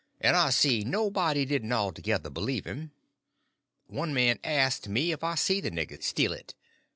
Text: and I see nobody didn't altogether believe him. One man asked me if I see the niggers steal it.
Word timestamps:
and 0.19 0.35
I 0.35 0.49
see 0.49 0.83
nobody 0.83 1.45
didn't 1.45 1.71
altogether 1.73 2.31
believe 2.31 2.65
him. 2.65 2.91
One 3.85 4.15
man 4.15 4.39
asked 4.43 4.89
me 4.89 5.11
if 5.11 5.23
I 5.23 5.35
see 5.35 5.61
the 5.61 5.69
niggers 5.69 6.01
steal 6.01 6.33
it. 6.33 6.55